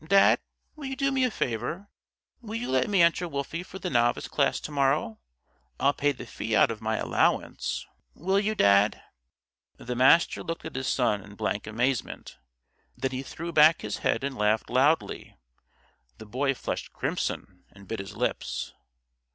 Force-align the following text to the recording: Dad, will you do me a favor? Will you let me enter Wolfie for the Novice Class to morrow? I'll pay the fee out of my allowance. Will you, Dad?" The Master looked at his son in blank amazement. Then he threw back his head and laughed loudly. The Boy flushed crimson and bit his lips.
Dad, 0.03 0.39
will 0.75 0.87
you 0.87 0.95
do 0.95 1.11
me 1.11 1.23
a 1.25 1.29
favor? 1.29 1.87
Will 2.41 2.55
you 2.55 2.71
let 2.71 2.89
me 2.89 3.03
enter 3.03 3.27
Wolfie 3.27 3.61
for 3.61 3.77
the 3.77 3.91
Novice 3.91 4.27
Class 4.27 4.59
to 4.61 4.71
morrow? 4.71 5.19
I'll 5.79 5.93
pay 5.93 6.11
the 6.11 6.25
fee 6.25 6.55
out 6.55 6.71
of 6.71 6.81
my 6.81 6.97
allowance. 6.97 7.85
Will 8.15 8.39
you, 8.39 8.55
Dad?" 8.55 8.99
The 9.77 9.95
Master 9.95 10.41
looked 10.41 10.65
at 10.65 10.73
his 10.75 10.87
son 10.87 11.21
in 11.23 11.35
blank 11.35 11.67
amazement. 11.67 12.39
Then 12.97 13.11
he 13.11 13.21
threw 13.21 13.51
back 13.53 13.81
his 13.83 13.97
head 13.97 14.23
and 14.23 14.35
laughed 14.35 14.71
loudly. 14.71 15.37
The 16.17 16.25
Boy 16.25 16.55
flushed 16.55 16.93
crimson 16.93 17.65
and 17.69 17.87
bit 17.87 17.99
his 17.99 18.17
lips. 18.17 18.73